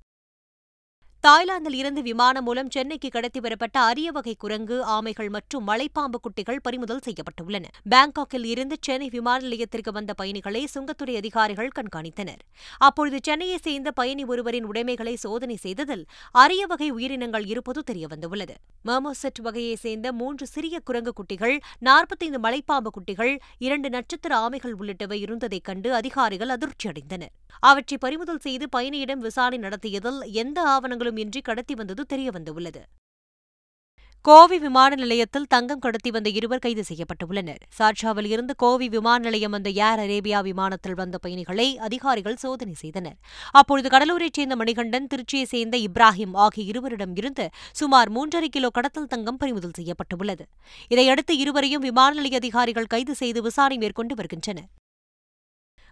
தாய்லாந்தில் 1.27 1.73
இருந்து 1.73 2.01
விமானம் 2.01 2.43
மூலம் 2.43 2.69
சென்னைக்கு 2.69 3.09
கடத்தி 3.09 3.39
வரப்பட்ட 3.39 3.79
அரிய 3.79 4.11
வகை 4.11 4.35
குரங்கு 4.35 4.83
ஆமைகள் 4.85 5.29
மற்றும் 5.29 5.67
மலைப்பாம்பு 5.67 6.17
குட்டிகள் 6.21 6.59
பறிமுதல் 6.61 6.99
செய்யப்பட்டுள்ளன. 6.99 7.63
பாங்காக்கில் 7.89 8.43
இருந்து 8.43 8.77
சென்னை 8.81 9.09
விமான 9.09 9.41
நிலையத்திற்கு 9.41 9.91
வந்த 9.91 10.13
பயணிகளை 10.13 10.67
சுங்கத்துறை 10.75 11.15
அதிகாரிகள் 11.15 11.69
கண்காணித்தனர். 11.79 12.41
அப்பொழுது 12.77 13.19
சென்னையை 13.23 13.57
சேர்ந்த 13.57 13.91
பயணி 13.91 14.23
ஒருவரின் 14.23 14.63
உடைமைகளை 14.63 15.15
சோதனை 15.15 15.55
செய்ததில் 15.55 16.05
அரிய 16.31 16.65
வகை 16.65 16.89
உயிரினங்கள் 16.89 17.45
இருப்பது 17.45 17.83
தெரியவந்துள்ளது. 17.91 18.55
மர்மோசெட் 18.85 19.41
வகையைச் 19.41 19.79
சேர்ந்த 19.79 20.13
மூன்று 20.13 20.47
சிறிய 20.47 20.79
குரங்கு 20.79 21.13
குட்டிகள் 21.13 21.59
நாற்பத்தைந்து 21.79 22.39
மலைப்பாம்பு 22.39 22.91
குட்டிகள் 22.91 23.39
இரண்டு 23.57 23.89
நட்சத்திர 23.89 24.49
ஆமைகள் 24.49 24.75
உள்ளிட்டவை 24.79 25.13
இருந்ததைக் 25.13 25.63
கண்டு 25.63 25.93
அதிகாரிகள் 25.93 26.49
அதிர்ச்சியடைந்தனர். 26.49 27.33
அவற்றை 27.59 27.97
பறிமுதல் 27.97 28.39
செய்து 28.39 28.67
பயணியிடம் 28.75 29.19
விசாரணை 29.19 29.57
நடத்தியதில் 29.57 30.31
எந்த 30.31 30.61
ஆவணங்களும் 30.61 31.11
இன்றி 31.17 31.41
கடத்தி 31.41 31.75
வந்தது 31.75 32.05
தெரியவந்துள்ளது 32.09 32.83
கோவை 34.21 34.59
விமான 34.59 34.95
நிலையத்தில் 34.95 35.45
தங்கம் 35.47 35.79
கடத்தி 35.79 36.11
வந்த 36.11 36.29
இருவர் 36.29 36.59
கைது 36.59 36.83
செய்யப்பட்டுள்ளனர். 36.89 37.57
சாட்சாவில் 37.69 38.25
இருந்து 38.25 38.55
கோவை 38.55 38.89
விமான 38.89 39.23
நிலையம் 39.23 39.51
வந்த 39.51 39.69
ஏர் 39.69 39.99
அரேபியா 39.99 40.41
விமானத்தில் 40.41 40.93
வந்த 40.93 41.17
பயணிகளை 41.17 41.77
அதிகாரிகள் 41.77 42.35
சோதனை 42.35 42.73
செய்தனர். 42.73 43.17
அப்பொழுது 43.51 43.89
கடலூரைச் 43.89 44.33
சேர்ந்த 44.33 44.55
மணிகண்டன் 44.55 45.07
திருச்சியைச் 45.07 45.51
சேர்ந்த 45.53 45.77
இப்ராஹிம் 45.77 46.33
ஆகிய 46.33 46.71
இருவரிடம் 46.71 47.15
இருந்து 47.15 47.49
சுமார் 47.71 48.11
மூன்றரை 48.11 48.47
கிலோ 48.47 48.69
கடத்தல் 48.69 49.07
தங்கம் 49.07 49.37
பறிமுதல் 49.37 49.75
செய்யப்பட்டுள்ளது. 49.75 50.45
இதையடுத்து 50.87 51.37
இருவரையும் 51.37 51.81
விமான 51.81 52.15
நிலைய 52.15 52.35
அதிகாரிகள் 52.35 52.85
கைது 52.85 53.15
செய்து 53.15 53.41
விசாரணை 53.41 53.77
மேற்கொண்டு 53.77 54.15
வருகின்றனர். 54.15 54.69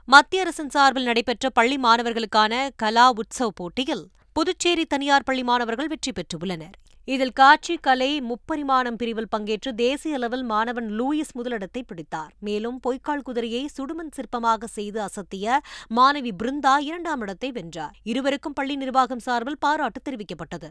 மத்திய 0.05 0.41
அரசின் 0.41 0.69
சார்பில் 0.69 1.03
நடைபெற்ற 1.03 1.49
பள்ளி 1.49 1.77
மாணவர்களுக்கான 1.77 2.69
கலா 2.75 3.13
உற்சவ் 3.13 3.55
போட்டியில் 3.55 4.09
புதுச்சேரி 4.35 4.83
தனியார் 4.85 5.25
பள்ளி 5.27 5.43
மாணவர்கள் 5.43 5.89
வெற்றி 5.93 6.11
பெற்றுள்ளனர். 6.11 6.75
இதில் 7.07 7.33
காட்சி 7.39 7.75
கலை 7.77 8.09
முப்பரிமாணம் 8.21 8.97
பிரிவில் 8.99 9.29
பங்கேற்று 9.35 9.71
தேசிய 9.81 10.15
அளவில் 10.15 10.43
மாணவன் 10.43 10.87
லூயிஸ் 10.99 11.33
முதலிடத்தை 11.33 11.81
பிடித்தார். 11.83 12.31
மேலும் 12.39 12.77
பொய்க்கால் 12.85 13.25
குதிரையை 13.27 13.63
சுடுமண் 13.77 14.13
சிற்பமாக 14.17 14.69
செய்து 14.77 15.01
அசத்திய 15.07 15.59
மாணவி 15.97 16.31
பிருந்தா 16.43 16.75
இரண்டாம் 16.89 17.21
இடத்தை 17.21 17.51
வென்றார். 17.51 17.97
இருவருக்கும் 18.03 18.57
பள்ளி 18.59 18.75
நிர்வாகம் 18.75 19.25
சார்பில் 19.27 19.61
பாராட்டு 19.65 20.01
தெரிவிக்கப்பட்டது. 20.09 20.69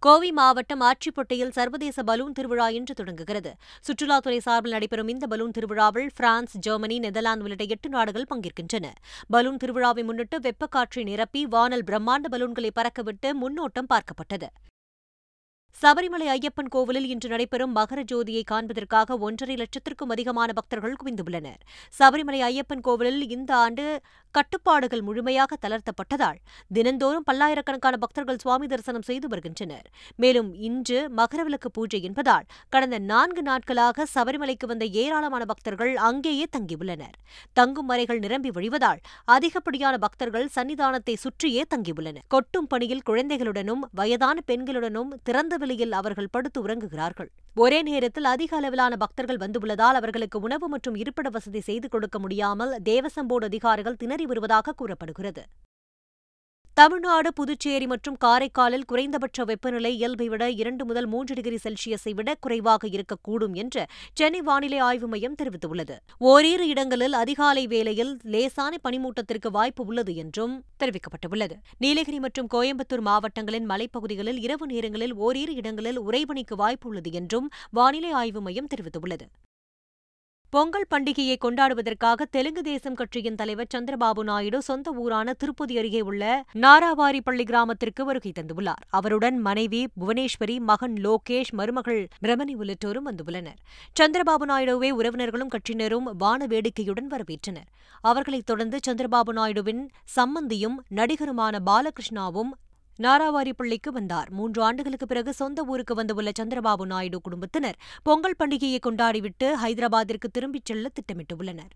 கோவை 0.00 0.32
மாவட்டம் 0.32 0.80
ஆட்சிப்பொட்டையில் 0.80 1.50
சர்வதேச 1.50 2.02
பலூன் 2.02 2.32
திருவிழா 2.32 2.68
இன்று 2.68 2.94
தொடங்குகிறது. 2.94 3.50
சுற்றுலாத்துறை 3.86 4.38
சார்பில் 4.38 4.70
நடைபெறும் 4.70 5.08
இந்த 5.08 5.26
பலூன் 5.26 5.50
திருவிழாவில் 5.50 6.10
பிரான்ஸ் 6.14 6.54
ஜெர்மனி 6.58 6.98
நெதர்லாந்து 6.98 7.42
உள்ளிட்ட 7.42 7.64
எட்டு 7.64 7.88
நாடுகள் 7.88 8.28
பங்கேற்கின்றன. 8.34 8.86
பலூன் 9.28 9.56
திருவிழாவை 9.64 10.04
முன்னிட்டு 10.04 10.38
வெப்பக்காற்றை 10.40 11.02
நிரப்பி 11.02 11.46
வானல் 11.46 11.84
பிரம்மாண்ட 11.84 12.30
பலூன்களை 12.30 12.70
பறக்கவிட்டு 12.74 13.30
முன்னோட்டம் 13.42 13.90
பார்க்கப்பட்டது. 13.94 14.50
சபரிமலை 15.76 16.26
ஐயப்பன் 16.28 16.70
கோவிலில் 16.74 17.08
இன்று 17.12 17.28
நடைபெறும் 17.28 17.74
மகர 17.76 18.00
ஜோதியை 18.10 18.40
காண்பதற்காக 18.42 19.16
ஒன்றரை 19.26 19.54
லட்சத்திற்கும் 19.56 20.12
அதிகமான 20.14 20.52
பக்தர்கள் 20.52 20.96
குவிந்துள்ளனர். 21.00 21.60
சபரிமலை 21.98 22.40
ஐயப்பன் 22.48 22.82
கோவிலில் 22.86 23.22
இந்த 23.30 23.50
ஆண்டு 23.56 23.84
கட்டுப்பாடுகள் 24.34 25.02
முழுமையாக 25.02 25.56
தளர்த்தப்பட்டதால் 25.64 26.38
தினந்தோறும் 26.76 27.26
பல்லாயிரக்கணக்கான 27.28 27.96
பக்தர்கள் 28.04 28.40
சுவாமி 28.44 28.66
தரிசனம் 28.66 29.06
செய்து 29.10 29.28
வருகின்றனர். 29.28 29.86
மேலும் 30.16 30.50
இன்று 30.68 30.98
மகரவிளக்கு 31.20 31.70
பூஜை 31.72 32.00
என்பதால் 32.08 32.48
கடந்த 32.68 32.98
நான்கு 33.12 33.44
நாட்களாக 33.50 34.06
சபரிமலைக்கு 34.14 34.68
வந்த 34.72 34.86
ஏராளமான 35.04 35.44
பக்தர்கள் 35.44 35.94
அங்கேயே 36.08 36.48
தங்கியுள்ளனர். 36.56 37.16
தங்கும் 37.60 37.88
மறைகள் 37.92 38.22
நிரம்பி 38.26 38.52
வழிவதால் 38.58 39.02
அதிகப்படியான 39.36 39.94
பக்தர்கள் 40.06 40.48
சன்னிதானத்தை 40.56 41.16
சுற்றியே 41.26 41.64
தங்கியுள்ளனர். 41.76 42.26
கொட்டும் 42.28 42.66
பணியில் 42.66 43.06
குழந்தைகளுடனும் 43.06 43.84
வயதான 44.02 44.38
பெண்களுடனும் 44.50 45.12
திறந்த 45.22 45.54
விலையில் 45.58 45.92
அவர்கள் 45.92 46.32
படுத்து 46.32 46.58
உறங்குகிறார்கள். 46.66 47.30
ஒரே 47.54 47.82
நேரத்தில் 47.82 48.24
அதிக 48.24 48.56
அளவிலான 48.56 48.96
பக்தர்கள் 48.96 49.42
வந்துள்ளதால் 49.44 49.98
அவர்களுக்கு 50.00 50.40
உணவு 50.40 50.68
மற்றும் 50.68 50.94
இருப்பிட 50.94 51.28
வசதி 51.28 51.60
செய்து 51.60 51.88
கொடுக்க 51.88 52.18
முடியாமல் 52.18 52.74
தேவசம் 52.84 53.28
போர்டு 53.28 53.46
அதிகாரிகள் 53.46 53.96
திணறி 53.96 54.26
வருவதாக 54.26 54.72
கூறப்படுகிறது. 54.72 55.44
தமிழ்நாடு 56.78 57.32
புதுச்சேரி 57.32 57.86
மற்றும் 57.86 58.16
காரைக்காலில் 58.24 58.84
குறைந்தபட்ச 58.86 59.44
வெப்பநிலை 59.44 59.90
இயல்பை 59.96 60.28
விட 60.28 60.50
இரண்டு 60.50 60.84
முதல் 60.84 61.06
மூன்று 61.06 61.34
டிகிரி 61.34 61.58
செல்சியஸை 61.64 62.14
விட 62.14 62.34
குறைவாக 62.34 62.88
இருக்கக்கூடும் 62.88 63.54
என்று 63.54 63.82
சென்னை 64.12 64.40
வானிலை 64.40 64.78
ஆய்வு 64.78 65.08
மையம் 65.08 65.34
தெரிவித்துள்ளது. 65.42 65.96
ஓரிரு 66.18 66.68
இடங்களில் 66.68 67.12
அதிகாலை 67.12 67.66
வேளையில் 67.66 68.12
லேசான 68.24 68.78
பனிமூட்டத்திற்கு 68.84 69.50
வாய்ப்பு 69.50 69.84
உள்ளது 69.84 70.14
என்றும் 70.14 70.64
தெரிவிக்கப்பட்டுள்ளது. 70.80 71.56
நீலகிரி 71.78 72.18
மற்றும் 72.18 72.48
கோயம்புத்தூர் 72.54 73.04
மாவட்டங்களின் 73.10 73.68
மலைப்பகுதிகளில் 73.70 74.40
இரவு 74.46 74.66
நேரங்களில் 74.66 75.14
ஓரிரு 75.14 75.54
இடங்களில் 75.54 75.98
உறைபனிக்கு 75.98 76.56
வாய்ப்பு 76.56 76.88
உள்ளது 76.88 77.12
என்றும் 77.12 77.50
வானிலை 77.70 78.10
ஆய்வு 78.10 78.40
மையம் 78.40 78.72
தெரிவித்துள்ளது. 78.74 79.28
பொங்கல் 80.50 80.86
பண்டிகையை 80.90 81.36
கொண்டாடுவதற்காக 81.44 82.22
தெலுங்கு 82.30 82.62
தேசம் 82.62 82.94
கட்சியின் 82.94 83.34
தலைவர் 83.34 83.66
சந்திரபாபு 83.74 84.22
நாயுடு 84.22 84.62
சொந்த 84.62 84.92
ஊரான 84.92 85.32
திருப்பதி 85.32 85.78
அருகே 85.78 86.00
உள்ள 86.00 86.44
நாராவாரிப்பள்ளி 86.54 87.44
கிராமத்திற்கு 87.44 88.04
வருகை 88.04 88.32
தந்துள்ளார். 88.38 88.84
அவருடன் 88.88 89.38
மனைவி 89.38 89.88
புவனேஸ்வரி 90.00 90.58
மகன் 90.60 90.94
லோகேஷ் 90.94 91.52
மருமகள் 91.52 92.08
பிரமணி 92.20 92.56
உள்ளிட்டோரும் 92.56 93.08
வந்துள்ளனர். 93.10 93.58
சந்திரபாபு 94.00 94.46
நாயுடுவை 94.48 94.92
உறவினர்களும் 94.92 95.52
கட்சியினரும் 95.54 96.08
வான 96.18 96.46
வேடிக்கையுடன் 96.46 97.10
வரவேற்றனர். 97.10 97.68
அவர்களைத் 98.00 98.46
தொடர்ந்து 98.46 98.78
சந்திரபாபு 98.88 99.34
நாயுடுவின் 99.34 99.88
சம்மந்தியும் 100.16 100.78
நடிகருமான 100.94 101.58
பாலகிருஷ்ணாவும் 101.66 102.50
நாராவாரிப்பள்ளிக்கு 103.02 103.90
வந்தார். 103.92 104.30
மூன்று 104.30 104.62
ஆண்டுகளுக்கு 104.62 105.06
பிறகு 105.06 105.32
சொந்த 105.32 105.64
ஊருக்கு 105.64 105.94
வந்துள்ள 105.94 106.30
சந்திரபாபு 106.40 106.86
நாயுடு 106.86 107.20
குடும்பத்தினர் 107.20 107.78
பொங்கல் 108.02 108.34
பண்டிகையை 108.38 108.78
கொண்டாடிவிட்டு 108.86 109.52
ஹைதராபாத்திற்கு 109.64 110.28
திரும்பிச் 110.32 110.64
செல்ல 110.64 110.88
திட்டமிட்டுள்ளனர். 110.94 111.74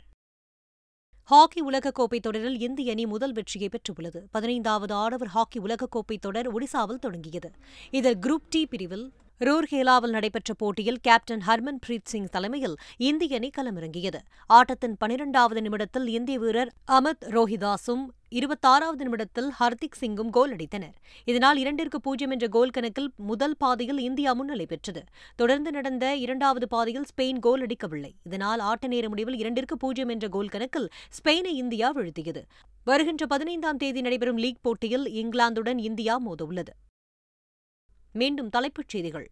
ஹாக்கி 1.24 1.64
உலகக்கோப்பை 1.66 2.20
தொடரில் 2.20 2.58
இந்திய 2.58 2.90
அணி 2.90 3.06
முதல் 3.06 3.32
வெற்றியை 3.32 3.68
பெற்றுள்ளது. 3.68 4.20
பதினைந்தாவது 4.30 4.94
ஆடவர் 4.94 5.28
ஹாக்கி 5.28 5.60
உலகக்கோப்பை 5.60 6.18
தொடர் 6.20 6.54
ஒடிசாவில் 6.54 6.98
தொடங்கியது. 6.98 7.50
இதில் 7.90 8.18
குரூப் 8.18 8.48
டி 8.48 8.66
பிரிவில் 8.66 9.12
ரூர்கேலாவில் 9.40 10.10
நடைபெற்ற 10.10 10.54
போட்டியில் 10.54 10.98
கேப்டன் 11.00 11.40
ஹர்மன் 11.46 11.78
பிரீத் 11.86 12.10
சிங் 12.12 12.28
தலைமையில் 12.28 12.76
இந்திய 12.96 13.36
அணி 13.36 13.50
களமிறங்கியது. 13.58 14.20
ஆட்டத்தின் 14.46 14.96
பனிரெண்டாவது 14.98 15.62
நிமிடத்தில் 15.62 16.08
இந்திய 16.08 16.38
வீரர் 16.38 16.72
அமித் 16.92 17.24
ரோஹிதாசும் 17.26 18.04
இருபத்தாறாவது 18.30 19.02
நிமிடத்தில் 19.02 19.52
ஹர்திக் 19.60 19.98
சிங்கும் 20.00 20.30
கோல் 20.30 20.56
அடித்தனர். 20.56 20.94
இதனால் 21.24 21.56
இரண்டிற்கு 21.56 22.00
பூஜ்ஜியம் 22.00 22.32
என்ற 22.32 22.48
கோல் 22.48 22.70
கணக்கில் 22.70 23.10
முதல் 23.16 23.56
பாதையில் 23.58 23.98
இந்தியா 23.98 24.32
முன்னிலை 24.32 24.66
பெற்றது. 24.66 25.04
தொடர்ந்து 25.36 25.70
நடந்த 25.70 26.16
இரண்டாவது 26.16 26.68
பாதியில் 26.68 27.04
ஸ்பெயின் 27.04 27.38
கோல் 27.38 27.60
அடிக்கவில்லை. 27.60 28.14
இதனால் 28.22 28.58
ஆட்ட 28.58 28.86
நேர 28.86 29.08
முடிவில் 29.08 29.36
இரண்டிற்கு 29.36 29.76
பூஜ்ஜியம் 29.76 30.08
என்ற 30.08 30.28
கோல் 30.28 30.48
கணக்கில் 30.48 30.88
ஸ்பெயினை 31.18 31.52
இந்தியா 31.54 31.94
வீழ்த்தியது. 31.94 32.42
வருகின்ற 32.84 33.26
பதினைந்தாம் 33.26 33.76
தேதி 33.76 34.00
நடைபெறும் 34.00 34.38
லீக் 34.38 34.62
போட்டியில் 34.62 35.04
இங்கிலாந்துடன் 35.04 35.78
இந்தியா 35.78 36.20
மோதவுள்ளது. 36.20 36.72
மீண்டும் 38.14 38.48
தலைப்புச் 38.48 38.88
செய்திகள். 38.88 39.30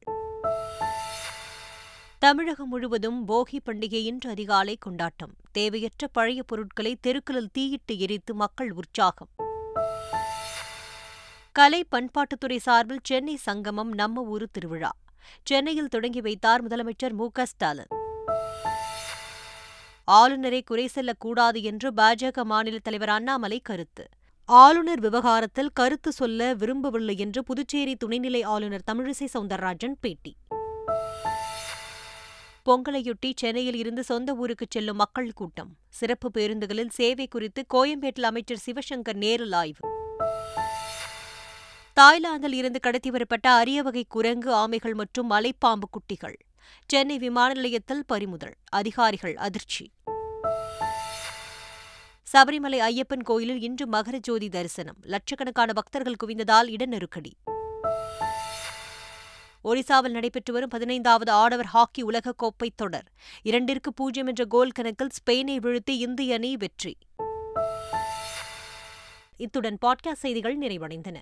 தமிழகம் 2.19 2.69
முழுவதும் 2.69 3.29
போகி 3.29 3.61
பண்டிகை 3.67 3.93
இன்று 3.93 4.31
அதிகாலை 4.31 4.77
கொண்டாட்டம். 4.77 5.35
தேவையற்ற 5.53 6.07
பழைய 6.07 6.43
பொருட்களை 6.43 6.97
தெருக்களில் 7.01 7.51
தீயிட்டு 7.53 7.99
எரித்து 7.99 8.35
மக்கள் 8.35 8.73
உற்சாகம். 8.73 9.29
கலை 11.53 11.87
பண்பாட்டுத்துறை 11.93 12.57
சார்பில் 12.57 12.99
சென்னை 13.03 13.37
சங்கமம் 13.37 13.93
நம்ம 13.93 14.23
ஊரு 14.23 14.49
திருவிழா. 14.51 14.93
சென்னையில் 15.45 15.89
தொடங்கி 15.89 16.21
வைத்தார் 16.21 16.67
முதலமைச்சர் 16.67 17.13
மு 17.13 17.31
க 17.31 17.47
ஸ்டாலின். 17.47 17.91
ஆளுநரை 20.05 20.63
குறை 20.63 20.87
செல்லக்கூடாது 20.87 21.63
என்று 21.63 21.93
பாஜக 21.93 22.43
மாநில 22.43 22.79
தலைவர் 22.79 23.09
அண்ணாமலை 23.09 23.61
கருத்து. 23.61 24.09
ஆளுநர் 24.51 25.01
விவகாரத்தில் 25.01 25.71
கருத்து 25.73 26.13
சொல்ல 26.13 26.55
விரும்பவில்லை 26.55 27.19
என்று 27.19 27.45
புதுச்சேரி 27.45 27.97
துணைநிலை 28.05 28.45
ஆளுநர் 28.45 28.83
தமிழிசை 28.93 29.27
சவுந்தரராஜன் 29.35 29.95
பேட்டி. 30.01 30.37
பொங்கலையொட்டி 32.67 33.33
சென்னையில் 33.37 33.75
இருந்து 33.75 34.03
சொந்த 34.03 34.35
ஊருக்கு 34.35 34.67
செல்லும் 34.71 34.97
மக்கள் 34.97 35.33
கூட்டம். 35.33 35.77
சிறப்பு 35.89 36.31
பேருந்துகளில் 36.35 36.89
சேவை 36.89 37.29
குறித்து 37.29 37.65
கோயம்பேட்டில் 37.75 38.23
அமைச்சர் 38.23 38.63
சிவசங்கர் 38.67 39.15
நேரில் 39.15 39.53
ஆய்வு. 39.53 39.89
தாய்லாந்தில் 41.93 42.53
இருந்து 42.53 42.81
கடத்தி 42.81 43.11
வரப்பட்ட 43.11 43.51
அரிய 43.51 43.83
வகை 43.83 44.05
குரங்கு 44.09 44.55
ஆமைகள் 44.55 44.95
மற்றும் 44.95 45.31
மலைப்பாம்பு 45.31 45.89
குட்டிகள். 45.91 46.37
சென்னை 46.87 47.19
விமான 47.19 47.53
நிலையத்தில் 47.53 48.05
பறிமுதல். 48.07 48.55
அதிகாரிகள் 48.69 49.37
அதிர்ச்சி. 49.37 49.91
சபரிமலை 52.33 52.79
ஐயப்பன் 52.79 53.23
கோயிலில் 53.23 53.61
இன்று 53.61 53.89
மகர 53.89 54.19
ஜோதி 54.19 54.49
தரிசனம். 54.49 54.97
லட்சக்கணக்கான 55.03 55.73
பக்தர்கள் 55.73 56.17
குவிந்ததால் 56.25 56.69
இட 56.69 56.87
நெருக்கடி. 56.87 57.37
ஒடிசாவில் 59.65 60.11
நடைபெற்று 60.11 60.53
வரும் 60.53 60.69
பதினைந்தாவது 60.69 61.33
ஆடவர் 61.33 61.67
ஹாக்கி 61.67 62.05
உலகக்கோப்பை 62.05 62.69
தொடர். 62.77 63.05
இரண்டிற்கு 63.43 63.93
பூஜ்ஜியம் 63.93 64.27
என்ற 64.27 64.45
கோல் 64.45 64.71
கணக்கில் 64.71 65.09
ஸ்பெயினை 65.09 65.59
வீழ்த்தி 65.59 65.91
இந்திய 65.91 66.35
அணி 66.35 66.57
வெற்றி. 66.57 66.97
இத்துடன் 69.37 69.79
பாட்காஸ்ட் 69.87 70.25
செய்திகள் 70.25 70.59
நிறைவடைந்தன. 70.59 71.17